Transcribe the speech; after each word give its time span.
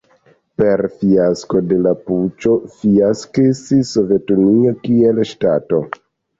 Per 0.61 0.81
fiasko 1.01 1.61
de 1.73 1.77
la 1.89 1.93
puĉo 2.07 2.55
fiaskis 2.79 3.63
Sovetunio 3.93 4.77
kiel 4.89 5.25
ŝtato. 5.37 5.85